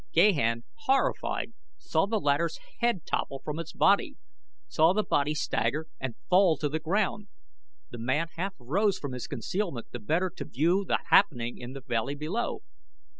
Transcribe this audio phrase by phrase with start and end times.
[0.15, 4.17] Gahan, horrified, saw the latter's head topple from its body,
[4.67, 7.27] saw the body stagger and fall to the ground.
[7.91, 11.81] The man half rose from his concealment the better to view the happening in the
[11.81, 12.63] valley below.